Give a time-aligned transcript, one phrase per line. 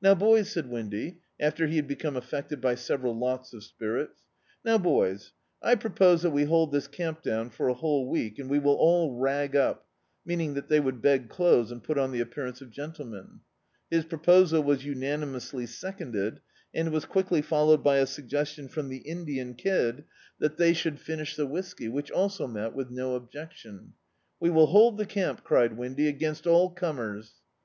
[0.00, 4.20] "Now, bojrs," said Windy, after he had become affected by several lots of spirits—
[4.64, 8.48] "Now, boys, I propose that we hold this camp down for a whole week, and
[8.48, 9.88] we will all rag up"—
[10.24, 13.40] mean ing that they would beg clothes and put on the appearance of gentlemen.
[13.90, 16.38] His prop<^ was unani mously seconded,
[16.72, 20.04] and was quickly followed hy a suggestion from the Indian Kid
[20.38, 21.88] that they should [1511 D,i.,.db, Google The Autobiography of a Super Tramp finish the whisky,
[21.88, 23.92] which also met with no objec tion.
[24.38, 27.40] "We will hold the camp," cried Windy, "against all comers."